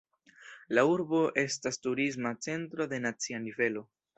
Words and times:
La 0.77 0.85
urbo 0.93 1.19
estas 1.43 1.79
turisma 1.83 2.33
centro 2.47 2.89
de 2.95 3.01
nacia 3.07 3.43
nivelo. 3.49 3.87